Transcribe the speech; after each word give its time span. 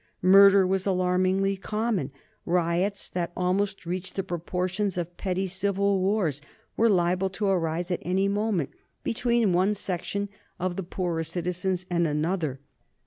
Murder 0.23 0.65
was 0.65 0.87
alarmingly 0.87 1.55
common. 1.55 2.09
Riots 2.43 3.07
that 3.09 3.31
almost 3.37 3.85
reached 3.85 4.15
the 4.15 4.23
proportions 4.23 4.97
of 4.97 5.15
petty 5.15 5.45
civil 5.45 5.99
wars 5.99 6.41
were 6.75 6.89
liable 6.89 7.29
to 7.29 7.45
arise 7.45 7.91
at 7.91 7.99
any 8.01 8.27
moment 8.27 8.71
between 9.03 9.53
one 9.53 9.75
section 9.75 10.27
of 10.59 10.75
the 10.75 10.81
poorer 10.81 11.23
citizens 11.23 11.85
and 11.91 12.07
another. 12.07 12.59